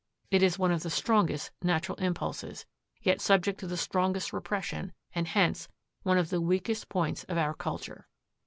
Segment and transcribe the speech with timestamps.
[0.31, 2.65] It is one of the strongest natural impulses,
[3.03, 5.67] yet subject to the strongest repression, and hence
[6.01, 8.07] one of the weakest points of our culture.